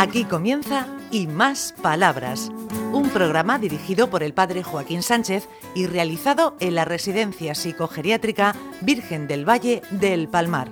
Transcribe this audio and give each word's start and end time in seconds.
Aquí 0.00 0.22
comienza 0.22 0.86
Y 1.10 1.26
Más 1.26 1.74
Palabras, 1.82 2.52
un 2.92 3.10
programa 3.10 3.58
dirigido 3.58 4.08
por 4.08 4.22
el 4.22 4.32
padre 4.32 4.62
Joaquín 4.62 5.02
Sánchez 5.02 5.48
y 5.74 5.86
realizado 5.86 6.56
en 6.60 6.76
la 6.76 6.84
Residencia 6.84 7.56
Psicogeriátrica 7.56 8.54
Virgen 8.80 9.26
del 9.26 9.44
Valle 9.44 9.82
del 9.90 10.28
Palmar. 10.28 10.70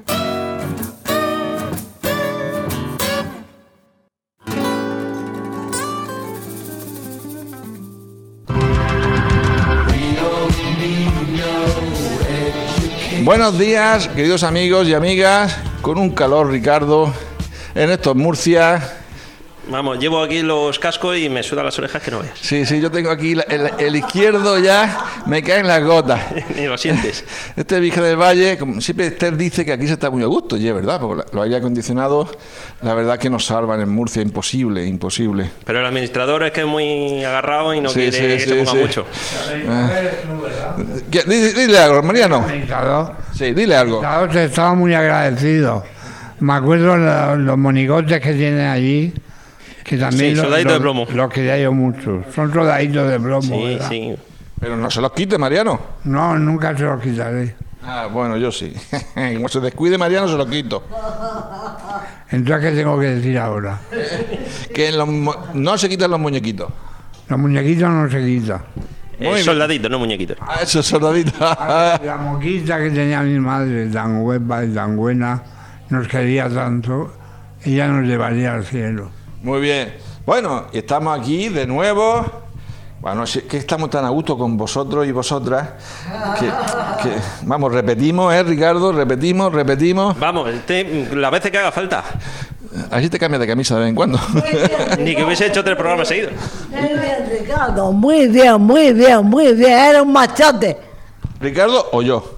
Buenos 13.25 13.59
días, 13.59 14.07
queridos 14.07 14.45
amigos 14.45 14.87
y 14.87 14.95
amigas, 14.95 15.59
con 15.83 15.99
un 15.99 16.11
calor, 16.11 16.49
Ricardo, 16.49 17.13
en 17.75 17.91
estos 17.91 18.15
Murcia. 18.15 18.96
Vamos, 19.69 19.99
llevo 19.99 20.23
aquí 20.23 20.43
los 20.43 20.79
cascos 20.79 21.17
y 21.19 21.29
me 21.29 21.43
sudan 21.43 21.65
las 21.65 21.77
orejas 21.79 22.01
que 22.01 22.11
no 22.13 22.21
veas. 22.21 22.39
Sí, 22.41 22.65
sí, 22.65 22.81
yo 22.81 22.89
tengo 22.91 23.11
aquí 23.11 23.35
la- 23.35 23.43
el, 23.45 23.69
el 23.79 23.97
izquierdo 23.97 24.59
ya, 24.61 25.05
me 25.27 25.43
caen 25.43 25.67
las 25.67 25.83
gotas. 25.83 26.21
Ni 26.57 26.67
lo 26.67 26.79
sientes. 26.79 27.25
Este 27.57 27.81
Virgen 27.81 28.05
del 28.05 28.17
Valle, 28.17 28.59
como 28.59 28.81
siempre 28.81 29.09
Esther 29.09 29.37
dice 29.37 29.65
que 29.65 29.73
aquí 29.73 29.87
se 29.89 29.95
está 29.95 30.09
muy 30.09 30.23
a 30.23 30.27
gusto, 30.27 30.57
y 30.57 30.69
es 30.69 30.75
verdad, 30.75 31.01
porque 31.01 31.25
los 31.33 31.45
aire 31.45 31.57
acondicionados, 31.57 32.29
la 32.83 32.95
verdad 32.95 33.19
que 33.19 33.29
nos 33.29 33.45
salvan 33.47 33.81
en 33.81 33.89
Murcia, 33.89 34.23
imposible, 34.23 34.87
imposible. 34.87 35.51
Pero 35.65 35.81
el 35.81 35.87
administrador 35.87 36.45
es 36.45 36.53
que 36.53 36.61
es 36.61 36.67
muy 36.67 37.25
agarrado 37.25 37.75
y 37.75 37.81
no 37.81 37.89
Sí, 37.89 38.09
quiere 38.09 38.13
sí, 38.13 38.23
que 38.23 38.39
sí, 38.41 38.49
se 38.49 38.55
ponga 38.57 38.71
sí. 38.71 38.77
mucho. 38.79 39.07
¿Qué? 41.11 41.23
Dile, 41.25 41.53
dile 41.55 41.79
algo, 41.79 42.03
Mariano. 42.03 42.45
Sí, 43.37 43.53
dile 43.53 43.77
algo. 43.77 44.01
claro, 44.01 44.29
te 44.29 44.45
estaba 44.45 44.75
muy 44.75 44.95
agradecido. 44.95 45.85
Me 46.41 46.53
acuerdo 46.53 46.97
lo- 46.97 47.37
los, 47.37 47.59
monigotes 47.59 48.21
que 48.21 48.33
tienen 48.35 48.67
allí, 48.69 49.13
que 49.87 49.97
también 49.97 50.31
Sí, 50.31 50.35
los- 50.35 50.45
soldaditos 50.45 50.73
de 50.73 50.79
los- 50.79 50.83
plomo. 50.83 51.07
Los 51.15 51.33
quería 51.33 51.59
yo 51.59 51.73
mucho. 51.73 52.23
Son 52.35 52.53
soldaditos 52.53 53.09
de 53.11 53.21
plomo, 53.21 53.41
Sí, 53.43 53.65
¿verdad? 53.75 53.89
sí. 53.89 54.17
Pero 54.59 54.77
no 54.77 54.91
se 54.91 55.01
los 55.01 55.13
quite, 55.13 55.39
Mariano. 55.39 55.79
No, 56.05 56.37
nunca 56.39 56.77
se 56.77 56.83
los 56.85 57.01
quitaré. 57.01 57.55
Ah, 57.85 58.09
bueno, 58.13 58.37
yo 58.37 58.51
sí. 58.51 58.73
Como 59.37 59.49
se 59.49 59.61
descuide 59.61 59.97
Mariano, 59.97 60.27
se 60.27 60.37
lo 60.37 60.47
quito. 60.49 60.83
Entonces, 62.31 62.71
¿qué 62.71 62.77
tengo 62.77 62.99
que 62.99 63.07
decir 63.07 63.39
ahora? 63.39 63.79
Que 64.75 64.89
en 64.89 64.99
los 64.99 65.09
mo- 65.09 65.37
no 65.55 65.79
se 65.79 65.89
quitan 65.89 66.11
los 66.11 66.21
muñequitos. 66.21 66.71
Los 67.29 67.39
muñequitos 67.39 67.89
no 67.89 68.11
se 68.11 68.25
quitan. 68.25 68.61
Eh, 69.19 69.31
bien. 69.33 69.45
soldadito, 69.45 69.89
no 69.89 69.99
muñequito. 69.99 70.35
Ah, 70.41 70.59
eso 70.63 70.81
es 70.81 70.87
soldadita. 70.87 71.99
La 72.05 72.17
moquita 72.17 72.79
que 72.79 72.91
tenía 72.91 73.23
mi 73.23 73.39
madre, 73.39 73.87
tan 73.87 74.21
guapa 74.23 74.65
y 74.65 74.69
tan 74.75 74.97
buena, 74.97 75.43
nos 75.89 76.07
quería 76.09 76.49
tanto, 76.51 77.13
ella 77.65 77.87
nos 77.89 78.07
llevaría 78.07 78.53
al 78.55 78.65
cielo. 78.67 79.11
Muy 79.47 79.61
bien. 79.61 79.95
Bueno, 80.27 80.65
y 80.73 80.79
estamos 80.79 81.17
aquí 81.17 81.49
de 81.49 81.69
nuevo. 81.69 82.27
Bueno, 83.01 83.23
es 83.23 83.45
que 83.49 83.59
estamos 83.59 83.89
tan 83.91 84.05
a 84.05 84.09
gusto 84.09 84.37
con 84.37 84.57
vosotros 84.57 85.07
y 85.07 85.13
vosotras 85.13 85.69
que, 86.41 86.47
que- 86.47 87.15
vamos, 87.43 87.73
repetimos, 87.73 88.35
¿eh, 88.35 88.43
Ricardo? 88.43 88.91
Repetimos, 88.91 89.53
repetimos. 89.53 90.19
Vamos, 90.19 90.49
este, 90.51 91.09
las 91.15 91.31
veces 91.31 91.53
que 91.53 91.59
haga 91.59 91.71
falta. 91.71 92.03
Así 92.91 93.09
te 93.09 93.21
cambias 93.21 93.39
de 93.41 93.47
camisa 93.47 93.75
de 93.77 93.83
vez 93.83 93.89
en 93.91 93.95
cuando. 93.95 94.19
Ni 94.99 95.15
que 95.15 95.23
hubiese 95.23 95.47
hecho 95.47 95.63
tres 95.63 95.77
programas 95.77 96.09
seguidos. 96.09 96.33
Muy 96.69 96.89
bien, 96.89 97.31
Ricardo, 97.41 97.93
muy 97.93 98.27
bien, 98.27 98.61
muy 98.61 98.93
bien, 98.93 99.25
muy 99.25 99.55
bien. 99.55 99.71
Eres 99.79 100.03
un 100.03 100.13
machote. 100.13 100.77
¿Ricardo 101.39 101.89
o 101.93 102.03
yo? 102.03 102.35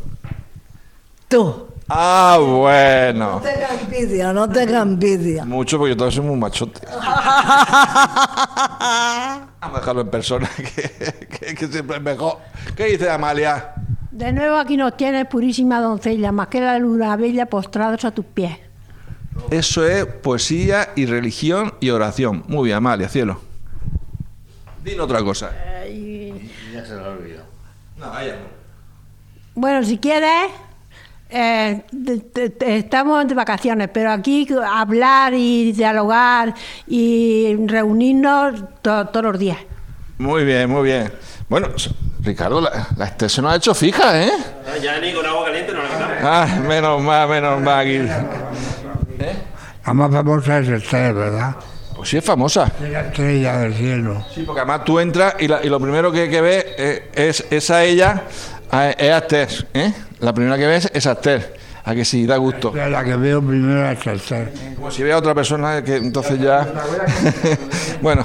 Tú. 1.26 1.67
Ah, 1.88 2.36
No 2.38 2.46
bueno. 2.58 3.40
tengas 3.42 3.80
envidia, 3.82 4.32
no 4.32 4.48
tengas 4.48 4.82
envidia. 4.82 5.44
Mucho 5.44 5.78
porque 5.78 5.92
yo 5.94 5.96
también 5.96 6.16
soy 6.20 6.24
muy 6.26 6.36
machote. 6.36 6.80
Vamos 9.60 9.76
a 9.76 9.80
dejarlo 9.80 10.00
en 10.02 10.10
persona, 10.10 10.48
que, 10.56 11.26
que- 11.28 11.54
que 11.54 11.66
siempre 11.68 11.96
es 11.96 12.02
mejor. 12.02 12.38
¿Qué 12.76 12.84
dice 12.86 13.10
Amalia? 13.10 13.74
De 14.10 14.32
nuevo 14.32 14.56
aquí 14.56 14.76
nos 14.76 14.96
tienes, 14.96 15.26
purísima 15.26 15.80
doncella, 15.80 16.32
más 16.32 16.48
que 16.48 16.60
la 16.60 16.78
luna 16.78 17.16
bella 17.16 17.46
postrados 17.46 18.04
a 18.04 18.10
tus 18.10 18.24
pies. 18.26 18.58
Eso 19.50 19.86
es 19.86 20.04
poesía 20.04 20.90
y 20.96 21.06
religión 21.06 21.74
y 21.80 21.90
oración. 21.90 22.44
Muy 22.48 22.64
bien, 22.66 22.76
Amalia, 22.78 23.08
cielo. 23.08 23.40
Dime 24.84 25.00
otra 25.02 25.22
cosa. 25.22 25.52
No, 27.96 28.18
ella 28.18 28.34
no. 28.36 28.58
Bueno, 29.54 29.84
si 29.84 29.98
quieres, 29.98 30.50
eh, 31.30 31.82
te- 32.06 32.18
te- 32.20 32.50
te- 32.50 32.76
estamos 32.78 33.26
de 33.28 33.34
vacaciones, 33.34 33.88
pero 33.92 34.10
aquí 34.12 34.46
hablar 34.66 35.34
y 35.34 35.72
dialogar 35.72 36.54
y 36.86 37.56
reunirnos 37.66 38.62
to- 38.82 39.06
todos 39.08 39.24
los 39.32 39.38
días. 39.38 39.58
Muy 40.18 40.44
bien, 40.44 40.68
muy 40.70 40.82
bien. 40.84 41.12
Bueno, 41.48 41.68
Ricardo, 42.20 42.60
la, 42.60 42.88
la 42.96 43.04
Esther 43.06 43.30
se 43.30 43.40
nos 43.40 43.52
ha 43.52 43.56
hecho 43.56 43.74
fija, 43.74 44.22
¿eh? 44.22 44.30
Ya 44.82 45.00
ni 45.00 45.12
con 45.12 45.24
agua 45.24 45.46
caliente 45.46 45.72
no 45.72 45.82
la 45.82 45.88
quitamos. 45.88 46.16
Ah, 46.22 46.46
menos 46.66 47.02
mal, 47.02 47.28
menos 47.28 47.60
mal. 47.60 47.86
aquí. 47.86 47.98
La 49.86 49.94
más 49.94 50.10
famosa 50.12 50.58
es 50.58 50.68
Esther, 50.68 51.14
¿verdad? 51.14 51.56
Pues 51.96 52.10
sí 52.10 52.16
es 52.18 52.24
famosa. 52.24 52.70
Es 52.82 52.90
la 52.90 53.00
estrella 53.00 53.58
del 53.58 53.74
cielo. 53.74 54.24
Sí, 54.34 54.42
porque 54.42 54.60
además 54.60 54.84
tú 54.84 54.98
entras 55.00 55.34
y, 55.38 55.48
la- 55.48 55.64
y 55.64 55.68
lo 55.68 55.80
primero 55.80 56.12
que, 56.12 56.28
que 56.28 56.40
ves 56.40 56.66
eh, 56.76 57.10
es, 57.14 57.44
es 57.50 57.70
a 57.70 57.82
ella, 57.84 58.24
a- 58.70 58.90
es 58.90 59.10
a 59.12 59.18
Esther, 59.18 59.68
¿eh? 59.74 59.92
La 60.20 60.32
primera 60.32 60.56
que 60.58 60.66
ves 60.66 60.90
es 60.92 61.06
a 61.06 61.12
Esther. 61.12 61.56
A 61.84 61.94
que 61.94 62.04
sí, 62.04 62.26
da 62.26 62.36
gusto. 62.36 62.72
La 62.74 63.02
que 63.02 63.16
veo 63.16 63.40
primero 63.42 63.88
es 63.90 64.06
Esther. 64.06 64.52
Como 64.76 64.90
si 64.90 65.02
vea 65.02 65.14
a 65.14 65.18
otra 65.18 65.34
persona 65.34 65.82
que 65.82 65.96
entonces 65.96 66.38
ya... 66.38 66.66
bueno, 68.02 68.24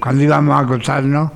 Cuando 0.00 0.22
íbamos 0.24 0.56
a 0.56 0.60
acostarnos, 0.64 1.30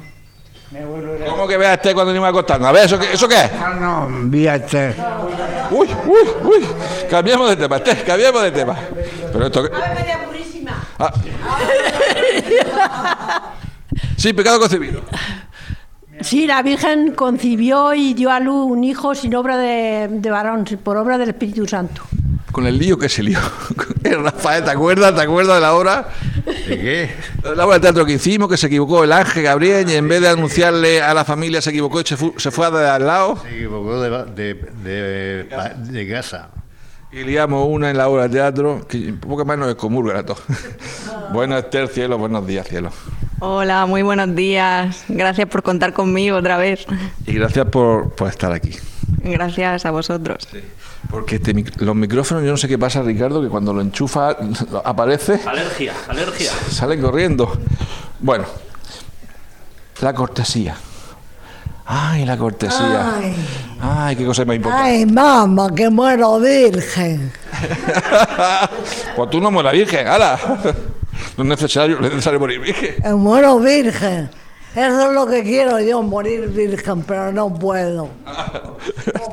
¿cómo 1.29 1.47
que 1.47 1.57
veas 1.57 1.71
a 1.73 1.75
Esther 1.75 1.95
cuando 1.95 2.13
ni 2.13 2.19
me 2.19 2.27
acostando? 2.27 2.67
A 2.67 2.73
ver, 2.73 2.87
¿eso 2.87 2.99
qué, 2.99 3.13
¿eso 3.13 3.29
qué 3.29 3.37
es? 3.37 3.51
ah, 3.53 3.77
no, 3.79 4.09
vi 4.25 4.49
a 4.49 4.57
Esther. 4.57 4.97
Uy, 5.71 5.89
uy, 6.07 6.29
uy. 6.45 6.67
Cambiemos 7.09 7.49
de 7.51 7.57
tema, 7.57 7.77
Esther, 7.77 8.05
cambiemos 8.05 8.43
de 8.43 8.51
tema. 8.51 8.77
Pero 9.33 9.47
esto... 9.47 9.63
que- 9.63 9.71
Ah. 10.99 11.13
Sí, 14.17 14.33
pecado 14.33 14.59
concebido. 14.61 15.03
Sí, 16.23 16.47
la 16.47 16.63
Virgen 16.63 17.13
concibió 17.15 17.95
y 17.95 18.15
dio 18.15 18.31
a 18.31 18.41
luz 18.41 18.71
un 18.71 18.85
hijo 18.85 19.15
sin 19.15 19.35
obra 19.35 19.57
de, 19.57 20.09
de 20.11 20.31
varón, 20.31 20.65
por 20.83 20.97
obra 20.97 21.19
del 21.19 21.31
Espíritu 21.31 21.67
Santo. 21.67 22.03
Con 22.53 22.67
el 22.67 22.79
lío 22.79 22.99
que 22.99 23.09
se 23.09 23.23
lió. 23.23 23.39
Eh, 24.05 24.17
Rafael, 24.17 24.65
¿te 24.65 24.71
acuerdas? 24.73 25.15
¿Te 25.15 25.21
acuerdas 25.23 25.55
de 25.55 25.61
la 25.61 25.75
obra? 25.75 26.09
¿De 26.45 26.77
qué? 26.77 27.11
La 27.55 27.65
obra 27.65 27.77
de 27.77 27.83
teatro 27.83 28.05
que 28.05 28.15
hicimos, 28.15 28.49
que 28.49 28.57
se 28.57 28.67
equivocó 28.67 29.05
el 29.05 29.13
ángel 29.13 29.45
Gabriel 29.45 29.89
y 29.89 29.95
en 29.95 30.09
vez 30.09 30.21
de 30.21 30.29
anunciarle 30.29 31.01
a 31.01 31.15
la 31.15 31.25
familia 31.25 31.63
se 31.63 31.71
equivocó 31.71 32.01
y 32.01 32.05
se, 32.05 32.17
fu- 32.17 32.35
se 32.37 32.51
fue 32.51 32.67
al 32.67 33.07
lado 33.07 33.37
Se 33.41 33.55
equivocó 33.55 34.01
de, 34.01 34.11
ba- 34.11 34.25
de, 34.25 34.55
de, 34.83 35.45
de 35.93 36.09
casa. 36.11 36.49
y 37.13 37.23
liamos 37.23 37.65
una 37.71 37.91
en 37.91 37.97
la 37.97 38.09
obra 38.09 38.25
de 38.25 38.31
teatro 38.31 38.85
que 38.89 38.97
un 39.13 39.19
poco 39.21 39.45
más 39.45 39.57
nos 39.57 39.71
excomulgan 39.71 40.17
a 40.17 40.27
todos. 40.27 40.43
Bueno, 41.33 41.57
Esther, 41.57 41.87
cielo, 41.87 42.19
buenos 42.19 42.45
días, 42.45 42.67
cielo. 42.67 42.91
Hola, 43.45 43.87
muy 43.87 44.03
buenos 44.03 44.37
días. 44.37 45.03
Gracias 45.09 45.49
por 45.49 45.65
contar 45.65 45.93
conmigo 45.93 46.37
otra 46.37 46.59
vez. 46.59 46.87
Y 47.27 47.33
gracias 47.33 47.67
por, 47.67 48.13
por 48.13 48.29
estar 48.29 48.53
aquí. 48.53 48.71
Gracias 49.19 49.85
a 49.85 49.91
vosotros. 49.91 50.47
Porque 51.11 51.35
este 51.37 51.53
los 51.79 51.97
micrófonos, 51.97 52.45
yo 52.45 52.53
no 52.53 52.57
sé 52.57 52.69
qué 52.69 52.79
pasa, 52.79 53.03
Ricardo, 53.03 53.43
que 53.43 53.49
cuando 53.49 53.73
lo 53.73 53.81
enchufa 53.81 54.37
aparece, 54.85 55.41
Alergia, 55.45 55.93
alergia. 56.09 56.53
salen 56.71 57.03
corriendo. 57.03 57.59
Bueno, 58.21 58.45
la 60.03 60.15
cortesía. 60.15 60.77
Ay, 61.85 62.25
la 62.25 62.37
cortesía. 62.37 63.13
Ay. 63.17 63.35
Ay, 63.81 64.15
qué 64.15 64.25
cosa 64.25 64.45
más 64.45 64.55
importante. 64.55 64.89
Ay, 64.89 65.05
mamá, 65.05 65.69
que 65.75 65.91
muero 65.91 66.39
virgen. 66.39 67.33
pues 69.17 69.31
tú 69.31 69.41
no 69.41 69.51
mueras 69.51 69.73
virgen, 69.73 70.07
¡hala! 70.07 70.39
No 71.43 71.55
es 71.55 71.61
necesario, 71.61 71.99
no 71.99 72.07
es 72.07 72.13
necesario 72.13 72.39
morir 72.39 72.61
virgen. 72.61 73.03
Que 73.03 73.15
muero 73.15 73.59
virgen. 73.59 74.31
Eso 74.77 75.09
es 75.09 75.13
lo 75.13 75.27
que 75.27 75.43
quiero 75.43 75.81
yo, 75.81 76.01
morir 76.01 76.47
virgen, 76.49 77.03
pero 77.03 77.33
no 77.33 77.53
puedo. 77.53 78.11
No 78.25 78.33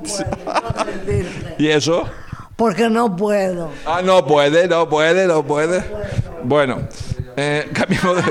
puedo, 0.02 0.26
no 0.46 0.86
virgen. 1.06 1.54
¿Y 1.60 1.68
eso? 1.68 2.10
Porque 2.56 2.90
no 2.90 3.16
puedo. 3.16 3.70
Ah, 3.86 4.02
no 4.04 4.26
puede, 4.26 4.68
no 4.68 4.90
puede, 4.90 5.28
no 5.28 5.44
puede. 5.44 5.84
Bueno, 6.44 6.80
eh, 7.38 7.70
cambiamos 7.74 8.16
de... 8.18 8.24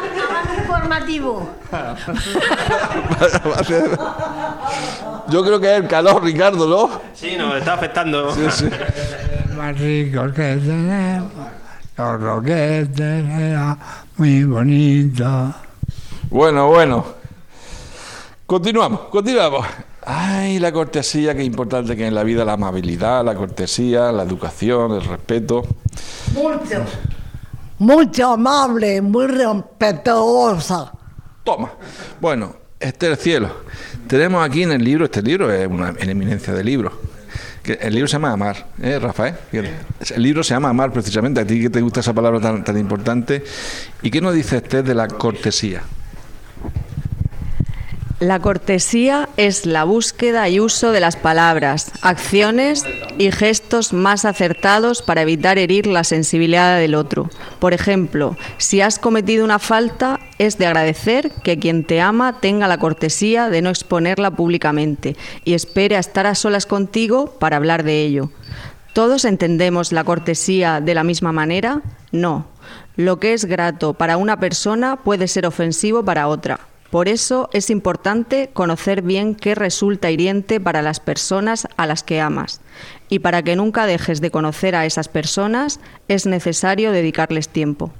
Informativo. 0.59 1.49
Yo 5.29 5.45
creo 5.45 5.61
que 5.61 5.73
es 5.73 5.79
el 5.83 5.89
calor, 5.89 6.25
Ricardo, 6.25 6.67
¿no? 6.67 7.01
Sí, 7.15 7.37
nos 7.37 7.55
está 7.57 7.75
afectando. 7.75 8.35
Sí, 8.35 8.43
sí. 8.51 8.69
Más 9.57 9.79
ricos 9.79 10.33
que 10.33 10.57
tenemos, 10.57 11.31
los 11.99 12.21
roquetes 12.21 13.01
era 13.01 13.77
muy 14.17 14.45
bonito. 14.45 15.55
Bueno, 16.31 16.69
bueno. 16.69 17.05
Continuamos, 18.47 19.01
continuamos. 19.11 19.67
Ay, 20.07 20.59
la 20.59 20.73
cortesía, 20.73 21.35
qué 21.35 21.43
importante 21.43 21.97
que 21.97 22.07
en 22.07 22.15
la 22.15 22.23
vida 22.23 22.45
la 22.45 22.55
amabilidad, 22.55 23.25
la 23.25 23.35
cortesía, 23.35 24.13
la 24.13 24.23
educación, 24.23 24.93
el 24.93 25.05
respeto. 25.05 25.65
Mucho. 26.35 26.85
muy 27.79 28.09
amable, 28.25 29.03
muy 29.03 29.27
respetuosa. 29.27 30.93
Toma. 31.45 31.73
Bueno, 32.21 32.55
este 32.79 33.07
es 33.07 33.13
el 33.13 33.19
cielo. 33.19 33.51
Tenemos 34.07 34.47
aquí 34.47 34.63
en 34.63 34.73
el 34.73 34.85
libro, 34.85 35.05
este 35.05 35.21
libro 35.21 35.53
es 35.53 35.67
una 35.67 35.95
eminencia 35.99 36.55
de 36.55 36.65
libro. 36.65 37.08
El 37.75 37.95
libro 37.95 38.09
se 38.09 38.13
llama 38.15 38.33
Amar, 38.33 38.67
¿eh, 38.83 38.99
Rafael? 38.99 39.35
El 39.53 40.23
libro 40.23 40.43
se 40.43 40.55
llama 40.55 40.71
Amar, 40.71 40.93
precisamente. 40.93 41.41
A 41.41 41.47
ti 41.47 41.61
que 41.61 41.71
te 41.71 41.81
gusta 41.81 42.01
esa 42.01 42.13
palabra 42.13 42.41
tan, 42.41 42.65
tan 42.65 42.79
importante. 42.79 43.45
¿Y 44.03 44.11
qué 44.11 44.21
nos 44.21 44.35
dice 44.35 44.59
este 44.59 44.83
de 44.83 44.95
la 44.95 45.09
cortesía? 45.09 45.83
La 48.21 48.41
cortesía 48.41 49.29
es 49.37 49.65
la 49.65 49.85
búsqueda 49.85 50.49
y 50.49 50.59
uso 50.59 50.91
de 50.91 50.99
las 50.99 51.15
palabras, 51.15 51.93
acciones 52.03 52.85
y 53.17 53.31
gestos 53.31 53.93
más 53.93 54.25
acertados 54.25 55.03
para 55.03 55.23
evitar 55.23 55.57
herir 55.57 55.87
la 55.87 56.03
sensibilidad 56.03 56.81
del 56.81 56.97
otro. 56.97 57.31
Por 57.61 57.75
ejemplo, 57.75 58.37
si 58.57 58.81
has 58.81 58.99
cometido 58.99 59.45
una 59.45 59.61
falta, 59.61 60.19
es 60.39 60.59
de 60.59 60.67
agradecer 60.67 61.33
que 61.43 61.59
quien 61.59 61.85
te 61.85 62.01
ama 62.01 62.41
tenga 62.41 62.69
la 62.69 62.79
cortesía 62.79 63.49
de 63.51 63.63
no 63.63 63.71
exponerla 63.71 64.31
públicamente 64.31 65.17
y 65.45 65.55
espere 65.55 65.97
a 65.97 66.01
estar 66.01 66.27
a 66.27 66.35
solas 66.35 66.67
contigo 66.67 67.37
para 67.39 67.57
hablar 67.57 67.83
de 67.83 68.03
ello. 68.03 68.31
¿Todos 68.93 69.25
entendemos 69.25 69.93
la 69.93 70.05
cortesía 70.05 70.81
de 70.81 70.95
la 70.95 71.05
misma 71.05 71.33
manera? 71.33 71.83
No. 72.11 72.47
Lo 72.97 73.21
que 73.21 73.33
es 73.33 73.45
grato 73.45 73.95
para 73.95 74.17
una 74.17 74.41
persona 74.41 74.97
puede 74.97 75.29
ser 75.29 75.47
ofensivo 75.47 76.05
para 76.05 76.29
otra. 76.29 76.61
Por 76.91 77.07
eso 77.09 77.51
es 77.53 77.69
importante 77.69 78.49
conocer 78.53 79.03
bien 79.03 79.35
qué 79.35 79.55
resulta 79.55 80.11
hiriente 80.11 80.59
para 80.59 80.81
las 80.81 81.01
personas 81.01 81.69
a 81.77 81.87
las 81.87 82.03
que 82.03 82.21
amas. 82.21 82.63
Y 83.11 83.19
para 83.19 83.43
que 83.43 83.57
nunca 83.57 83.87
dejes 83.87 84.23
de 84.23 84.31
conocer 84.31 84.75
a 84.75 84.87
esas 84.87 85.09
personas, 85.09 85.81
es 86.09 86.25
necesario 86.25 86.91
dedicarles 86.91 87.51
tiempo. 87.51 87.93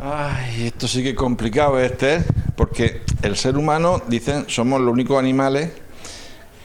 Ay, 0.00 0.66
esto 0.66 0.86
sí 0.88 1.02
que 1.02 1.10
es 1.10 1.16
complicado 1.16 1.80
este, 1.80 2.22
porque 2.54 3.02
el 3.22 3.36
ser 3.36 3.56
humano, 3.56 4.02
dicen, 4.08 4.44
somos 4.48 4.80
los 4.80 4.92
únicos 4.92 5.18
animales 5.18 5.72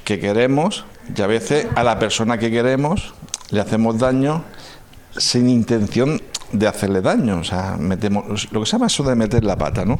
que 0.03 0.19
queremos 0.19 0.85
y 1.15 1.21
a 1.21 1.27
veces 1.27 1.67
a 1.75 1.83
la 1.83 1.97
persona 1.97 2.37
que 2.37 2.51
queremos 2.51 3.13
le 3.51 3.61
hacemos 3.61 3.97
daño 3.99 4.43
sin 5.15 5.49
intención 5.49 6.21
de 6.51 6.67
hacerle 6.67 7.01
daño. 7.01 7.39
O 7.39 7.43
sea, 7.43 7.77
metemos, 7.79 8.51
lo 8.51 8.59
que 8.59 8.65
se 8.65 8.73
llama 8.73 8.87
eso 8.87 9.03
de 9.03 9.15
meter 9.15 9.43
la 9.43 9.55
pata, 9.55 9.85
¿no? 9.85 9.97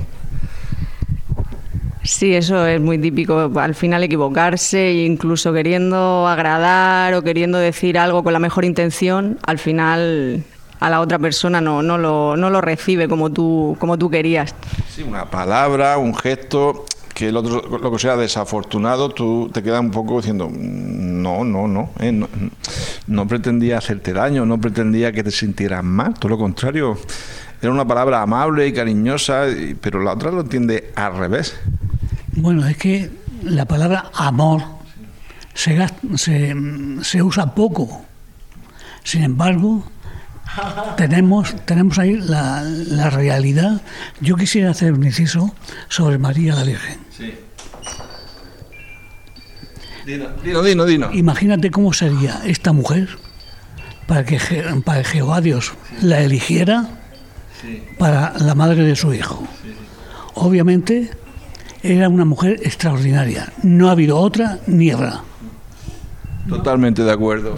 Sí, 2.03 2.33
eso 2.33 2.65
es 2.65 2.81
muy 2.81 2.97
típico. 2.97 3.51
Al 3.55 3.75
final 3.75 4.03
equivocarse, 4.03 4.91
incluso 4.93 5.53
queriendo 5.53 6.27
agradar 6.27 7.13
o 7.13 7.21
queriendo 7.21 7.59
decir 7.59 7.97
algo 7.97 8.23
con 8.23 8.33
la 8.33 8.39
mejor 8.39 8.65
intención, 8.65 9.37
al 9.45 9.59
final 9.59 10.43
a 10.81 10.89
la 10.89 10.99
otra 10.99 11.19
persona 11.19 11.61
no, 11.61 11.83
no, 11.83 11.97
lo, 11.97 12.35
no 12.35 12.49
lo 12.49 12.59
recibe 12.59 13.07
como 13.07 13.29
tú, 13.29 13.77
como 13.79 13.97
tú 13.97 14.09
querías. 14.09 14.55
Sí, 14.89 15.03
una 15.03 15.25
palabra, 15.29 15.99
un 15.99 16.15
gesto 16.15 16.85
que 17.13 17.29
el 17.29 17.37
otro 17.37 17.61
lo 17.77 17.91
que 17.91 17.99
sea 17.99 18.17
desafortunado, 18.17 19.09
tú 19.09 19.51
te 19.53 19.61
quedas 19.61 19.79
un 19.79 19.91
poco 19.91 20.17
diciendo, 20.17 20.49
no, 20.51 21.43
no, 21.43 21.67
no, 21.67 21.91
eh, 21.99 22.11
no, 22.11 22.27
no 23.05 23.27
pretendía 23.27 23.77
hacerte 23.77 24.11
daño, 24.11 24.43
no 24.43 24.59
pretendía 24.59 25.11
que 25.11 25.23
te 25.23 25.29
sintieras 25.29 25.83
mal, 25.83 26.15
todo 26.15 26.29
lo 26.29 26.39
contrario, 26.39 26.97
era 27.61 27.71
una 27.71 27.85
palabra 27.85 28.23
amable 28.23 28.65
y 28.65 28.73
cariñosa, 28.73 29.45
pero 29.81 30.01
la 30.01 30.13
otra 30.13 30.31
lo 30.31 30.41
entiende 30.41 30.91
al 30.95 31.15
revés. 31.15 31.59
Bueno, 32.33 32.65
es 32.67 32.75
que 32.77 33.11
la 33.43 33.65
palabra 33.65 34.05
amor 34.15 34.63
se, 35.53 35.77
se, 36.15 36.55
se 37.03 37.21
usa 37.21 37.53
poco. 37.53 38.03
Sin 39.03 39.23
embargo, 39.23 39.83
tenemos, 40.97 41.55
tenemos 41.65 41.97
ahí 41.99 42.17
la, 42.17 42.61
la, 42.63 43.09
realidad. 43.09 43.81
Yo 44.19 44.35
quisiera 44.35 44.71
hacer 44.71 44.93
un 44.93 45.03
inciso 45.03 45.53
sobre 45.87 46.17
María 46.17 46.55
la 46.55 46.63
Virgen. 46.63 46.99
Sí. 47.09 47.33
Dino, 50.05 50.63
dino, 50.63 50.85
dino, 50.85 51.13
Imagínate 51.13 51.69
cómo 51.69 51.93
sería 51.93 52.41
esta 52.45 52.73
mujer 52.73 53.07
para 54.07 54.25
que, 54.25 54.39
para 54.83 55.03
que 55.03 55.09
Jehová 55.09 55.41
Dios 55.41 55.73
la 56.01 56.21
eligiera 56.21 56.89
para 57.97 58.33
la 58.39 58.55
madre 58.55 58.83
de 58.83 58.95
su 58.95 59.13
hijo. 59.13 59.47
Obviamente 60.33 61.11
era 61.83 62.09
una 62.09 62.25
mujer 62.25 62.59
extraordinaria. 62.63 63.53
No 63.63 63.89
ha 63.89 63.91
habido 63.91 64.17
otra 64.17 64.59
ni 64.65 64.89
habrá. 64.89 65.21
Totalmente 66.49 67.03
de 67.03 67.11
acuerdo. 67.11 67.55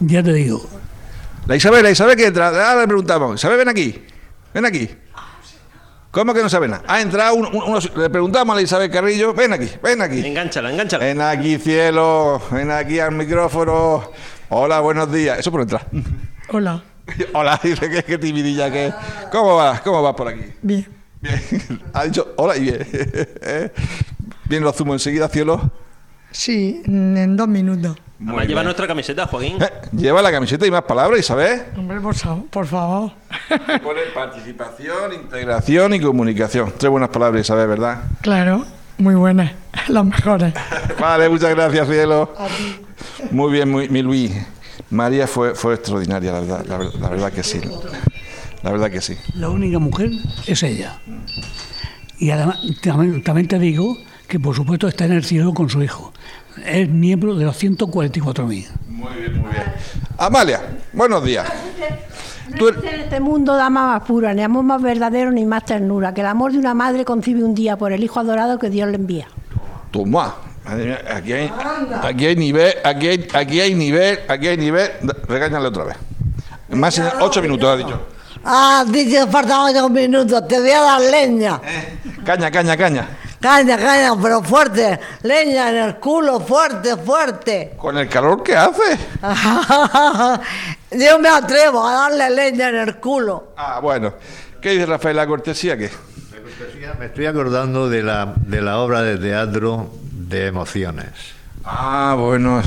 Ya 0.00 0.22
te 0.22 0.32
digo. 0.32 0.75
La 1.46 1.54
Isabel, 1.54 1.82
la 1.82 1.90
Isabel 1.90 2.16
que 2.16 2.26
entra. 2.26 2.48
Ahora 2.48 2.80
le 2.80 2.88
preguntamos. 2.88 3.36
Isabel, 3.36 3.58
ven 3.58 3.68
aquí. 3.68 4.04
Ven 4.52 4.66
aquí. 4.66 4.88
¿Cómo 6.10 6.32
que 6.32 6.42
no 6.42 6.48
sabe 6.48 6.66
nada? 6.66 6.82
Ha 6.88 7.02
entrado 7.02 7.34
uno, 7.34 7.78
le 7.78 8.08
preguntamos 8.08 8.54
a 8.54 8.56
la 8.56 8.62
Isabel 8.62 8.90
Carrillo, 8.90 9.34
ven 9.34 9.52
aquí, 9.52 9.70
ven 9.82 10.00
aquí. 10.00 10.26
Engánchala, 10.26 10.72
engánchala. 10.72 11.04
Ven 11.04 11.20
aquí, 11.20 11.58
cielo, 11.58 12.40
ven 12.50 12.70
aquí 12.70 12.98
al 12.98 13.12
micrófono. 13.12 14.10
Hola, 14.48 14.80
buenos 14.80 15.12
días. 15.12 15.38
Eso 15.38 15.52
por 15.52 15.60
entrar. 15.60 15.86
Hola. 16.48 16.82
Hola, 17.34 17.60
dice 17.62 17.90
que 17.90 18.02
qué 18.02 18.18
timidilla 18.18 18.72
que 18.72 18.92
¿Cómo 19.30 19.56
vas? 19.56 19.82
¿Cómo 19.82 20.02
vas 20.02 20.14
por 20.14 20.28
aquí? 20.28 20.44
Bien. 20.62 20.88
Bien. 21.20 21.38
Ha 21.92 22.04
dicho 22.04 22.32
hola 22.36 22.56
y 22.56 22.62
bien. 22.62 22.78
¿Bien 24.46 24.62
lo 24.62 24.70
asumo 24.70 24.94
enseguida, 24.94 25.28
cielo? 25.28 25.70
Sí, 26.30 26.82
en 26.86 27.36
dos 27.36 27.46
minutos. 27.46 27.96
Además, 28.18 28.46
lleva 28.48 28.62
nuestra 28.62 28.86
camiseta, 28.86 29.26
Joaquín. 29.26 29.60
Eh, 29.60 29.70
lleva 29.92 30.22
la 30.22 30.32
camiseta 30.32 30.66
y 30.66 30.70
más 30.70 30.82
palabras, 30.82 31.20
Isabel. 31.20 31.64
Hombre, 31.76 32.00
por, 32.00 32.14
por 32.48 32.66
favor. 32.66 33.12
Pone 33.82 34.00
participación, 34.14 35.12
integración 35.12 35.94
y 35.94 36.00
comunicación. 36.00 36.72
Tres 36.78 36.90
buenas 36.90 37.10
palabras, 37.10 37.42
Isabel, 37.42 37.68
¿verdad? 37.68 38.04
Claro, 38.22 38.64
muy 38.98 39.14
buenas. 39.14 39.52
Las 39.88 40.04
mejores. 40.04 40.54
vale, 40.98 41.28
muchas 41.28 41.54
gracias, 41.54 41.86
cielo. 41.88 42.32
Muy 43.30 43.52
bien, 43.52 43.70
muy, 43.70 43.88
mi 43.88 44.02
Luis. 44.02 44.32
María 44.90 45.26
fue, 45.26 45.54
fue 45.54 45.74
extraordinaria, 45.74 46.32
la 46.32 46.40
verdad, 46.40 46.64
la, 47.00 47.08
verdad 47.08 47.32
que 47.32 47.42
sí. 47.42 47.60
La 48.62 48.70
verdad 48.70 48.90
que 48.90 49.00
sí. 49.00 49.16
La 49.34 49.48
única 49.48 49.78
mujer 49.78 50.10
es 50.46 50.62
ella. 50.62 51.00
Y 52.18 52.30
además, 52.30 52.60
también, 52.82 53.48
te 53.48 53.58
digo 53.58 53.96
que 54.28 54.40
por 54.40 54.54
supuesto 54.54 54.88
está 54.88 55.04
en 55.04 55.12
el 55.12 55.24
cielo 55.24 55.52
con 55.54 55.68
su 55.68 55.82
hijo. 55.82 56.12
Es 56.64 56.88
miembro 56.88 57.34
de 57.34 57.44
los 57.44 57.62
144.000. 57.62 58.66
Muy 58.88 59.14
bien, 59.14 59.38
muy 59.38 59.50
bien. 59.50 59.72
Amalia, 60.18 60.62
buenos 60.92 61.24
días. 61.24 61.46
No 62.58 62.68
en 62.68 63.00
este 63.00 63.20
mundo 63.20 63.54
dama 63.54 63.86
más 63.86 64.02
pura, 64.04 64.32
ni 64.32 64.42
amor 64.42 64.64
más 64.64 64.80
verdadero, 64.80 65.30
ni 65.30 65.44
más 65.44 65.64
ternura, 65.64 66.14
que 66.14 66.22
el 66.22 66.26
amor 66.28 66.52
de 66.52 66.58
una 66.58 66.74
madre 66.74 67.04
concibe 67.04 67.44
un 67.44 67.54
día 67.54 67.76
por 67.76 67.92
el 67.92 68.02
hijo 68.02 68.20
adorado 68.20 68.58
que 68.58 68.70
Dios 68.70 68.88
le 68.88 68.96
envía. 68.96 69.26
Toma, 69.90 70.34
Aquí 70.66 71.32
hay, 71.32 71.52
aquí 72.02 72.26
hay 72.26 72.36
nivel, 72.36 72.74
aquí 72.84 73.06
hay, 73.06 73.28
aquí 73.32 73.60
hay 73.60 73.74
nivel, 73.74 74.18
aquí 74.28 74.48
hay 74.48 74.56
nivel. 74.56 74.90
Regáñale 75.28 75.68
otra 75.68 75.84
vez. 75.84 75.96
Más 76.70 76.96
de 76.96 77.08
ocho 77.20 77.40
minutos, 77.40 77.68
ha 77.68 77.76
dicho. 77.76 78.00
Ah, 78.44 78.84
dice 78.88 79.24
que 79.24 79.26
faltaban 79.30 79.76
ocho 79.76 79.88
minutos, 79.88 80.48
te 80.48 80.58
voy 80.58 80.70
a 80.70 80.80
dar 80.80 81.00
leña. 81.00 81.60
Eh, 81.64 81.98
caña, 82.24 82.50
caña, 82.50 82.76
caña. 82.76 83.08
Caña, 83.40 83.76
caña, 83.76 84.12
pero 84.20 84.42
fuerte. 84.42 84.98
Leña 85.22 85.70
en 85.70 85.76
el 85.76 85.96
culo, 85.96 86.40
fuerte, 86.40 86.96
fuerte. 86.96 87.74
¿Con 87.76 87.98
el 87.98 88.08
calor 88.08 88.42
que 88.42 88.56
hace? 88.56 88.98
Yo 90.90 91.18
me 91.18 91.28
atrevo 91.28 91.86
a 91.86 91.92
darle 91.92 92.30
leña 92.30 92.68
en 92.70 92.76
el 92.76 92.96
culo. 92.96 93.52
Ah, 93.56 93.80
bueno. 93.80 94.14
¿Qué 94.60 94.70
dice 94.70 94.86
Rafael? 94.86 95.16
¿La 95.16 95.26
cortesía 95.26 95.76
qué? 95.76 95.90
La 96.32 96.40
cortesía, 96.40 96.94
me 96.98 97.06
estoy 97.06 97.26
acordando 97.26 97.88
de 97.88 98.02
la, 98.02 98.34
de 98.36 98.62
la 98.62 98.78
obra 98.78 99.02
de 99.02 99.18
teatro 99.18 99.90
de 100.12 100.46
emociones. 100.46 101.10
Ah, 101.64 102.16
bueno, 102.18 102.62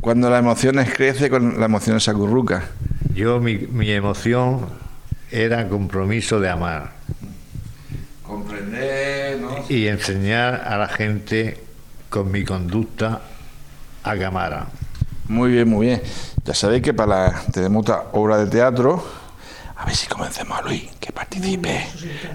cuando 0.00 0.30
la 0.30 0.38
emociones 0.38 0.92
crece, 0.92 1.30
con 1.30 1.60
la 1.60 1.66
emoción 1.66 2.00
se 2.00 2.10
acurruca. 2.10 2.64
Yo, 3.14 3.40
mi, 3.40 3.58
mi 3.58 3.90
emoción 3.92 4.66
era 5.30 5.68
compromiso 5.68 6.40
de 6.40 6.48
amar. 6.48 6.92
Y 9.68 9.86
enseñar 9.86 10.62
a 10.66 10.76
la 10.76 10.88
gente 10.88 11.62
con 12.08 12.30
mi 12.30 12.44
conducta 12.44 13.20
a 14.04 14.14
que 14.14 14.28
Muy 15.28 15.52
bien, 15.52 15.68
muy 15.68 15.86
bien. 15.86 16.02
Ya 16.44 16.54
sabéis 16.54 16.82
que 16.82 16.92
para 16.92 17.30
la 17.30 17.42
tenemos 17.52 17.86
obra 18.12 18.38
de 18.38 18.46
teatro, 18.46 19.02
a 19.76 19.84
ver 19.84 19.94
si 19.94 20.06
convencemos 20.06 20.58
a 20.58 20.62
Luis 20.62 20.90
que 21.00 21.12
participe, 21.12 21.86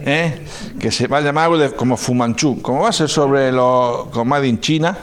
¿eh? 0.02 0.46
que 0.80 0.92
se 0.92 1.08
va 1.08 1.18
a 1.18 1.22
llamar 1.22 1.76
como 1.76 1.98
Fumanchu. 1.98 2.62
Como 2.62 2.82
va 2.82 2.90
a 2.90 2.94
ser 2.94 3.10
sobre 3.10 3.52
los 3.52 4.08
comadres 4.08 4.60
China, 4.60 4.98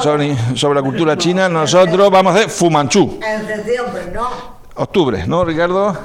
sobre, 0.00 0.36
sobre, 0.56 0.74
la 0.74 0.82
cultura 0.82 1.16
china, 1.16 1.48
nosotros 1.48 2.10
vamos 2.10 2.34
a 2.34 2.38
hacer 2.38 2.50
Fumanchu. 2.50 3.20
En 3.22 3.46
septiembre, 3.46 4.10
¿no? 4.12 4.28
Octubre, 4.74 5.26
¿no, 5.26 5.44
Ricardo? 5.44 5.96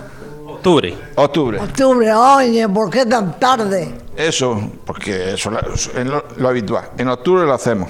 Octubre. 0.67 0.97
Octubre. 1.15 1.59
Octubre, 1.61 2.13
oye, 2.13 2.67
¿por 2.67 2.89
qué 2.89 3.05
tan 3.05 3.39
tarde? 3.39 3.89
Eso, 4.17 4.73
porque 4.85 5.33
eso 5.33 5.49
es 5.61 6.05
lo, 6.05 6.25
lo 6.35 6.49
habitual. 6.49 6.89
En 6.97 7.07
octubre 7.07 7.45
lo 7.45 7.53
hacemos. 7.53 7.89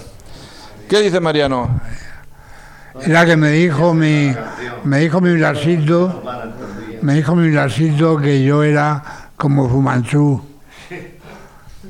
¿Qué 0.88 1.01
dice 1.01 1.19
Mariano? 1.19 1.81
Era 3.01 3.25
que 3.25 3.36
me 3.36 3.50
dijo 3.50 3.96
mi, 3.96 4.31
me 4.84 5.00
dijo 5.00 5.19
mi 5.22 5.31
Me 7.01 7.13
dijo 7.15 7.36
mi 7.36 7.50
Blasito 7.50 8.17
que 8.17 8.43
yo 8.43 8.62
era 8.62 9.31
como 9.36 9.67
Fumanchú, 9.67 10.39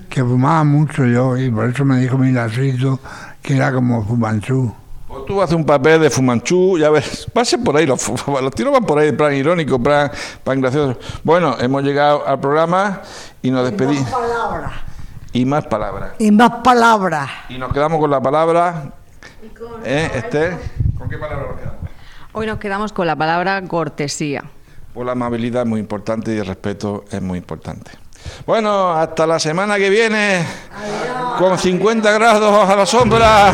que 0.09 0.21
fumaba 0.21 0.63
mucho 0.63 1.05
yo, 1.05 1.35
y 1.37 1.49
por 1.51 1.69
eso 1.69 1.83
me 1.83 1.99
dijo 1.99 2.17
mi 2.17 2.31
Blasito 2.31 2.99
que 3.41 3.57
era 3.57 3.73
como 3.73 4.05
Fumanchú. 4.05 4.73
Tú 5.27 5.41
haces 5.41 5.55
un 5.55 5.65
papel 5.65 5.99
de 5.99 6.09
Fumanchú, 6.09 6.77
ya 6.77 6.89
ves, 6.89 7.27
pasen 7.33 7.61
por 7.61 7.75
ahí, 7.75 7.85
los, 7.85 8.01
los 8.27 8.55
tiros 8.55 8.71
van 8.71 8.85
por 8.85 8.97
ahí, 8.97 9.09
en 9.09 9.17
plan 9.17 9.33
irónico, 9.33 9.77
plan, 9.77 10.09
plan 10.43 10.61
gracioso. 10.61 10.97
Bueno, 11.23 11.57
hemos 11.59 11.83
llegado 11.83 12.25
al 12.25 12.39
programa 12.39 13.01
y 13.41 13.51
nos 13.51 13.65
despedimos. 13.69 14.09
Más 14.09 14.13
palabras. 14.13 14.73
Y 15.33 15.45
más 15.45 15.65
palabras. 15.67 16.11
Y 16.19 16.31
más 16.31 16.51
palabras. 16.63 17.29
Y 17.49 17.57
nos 17.57 17.73
quedamos 17.73 17.99
con 17.99 18.09
la 18.09 18.21
palabra. 18.21 18.93
¿Eh, 19.83 20.11
Esther? 20.15 20.57
¿Con 20.97 21.09
qué 21.09 21.17
palabra 21.17 21.47
nos 21.47 21.59
quedamos? 21.59 21.77
Hoy 22.31 22.47
nos 22.47 22.57
quedamos 22.57 22.93
con 22.93 23.05
la 23.05 23.15
palabra 23.15 23.61
cortesía. 23.67 24.45
Pues 24.93 25.05
la 25.05 25.11
amabilidad 25.11 25.63
es 25.63 25.67
muy 25.67 25.81
importante 25.81 26.33
y 26.33 26.37
el 26.37 26.45
respeto 26.45 27.03
es 27.11 27.21
muy 27.21 27.37
importante. 27.37 27.91
Bueno, 28.45 28.91
hasta 28.93 29.27
la 29.27 29.39
semana 29.39 29.77
que 29.77 29.89
viene, 29.89 30.45
con 31.37 31.57
50 31.57 32.11
grados 32.13 32.69
a 32.69 32.75
la 32.75 32.85
sombra. 32.85 33.53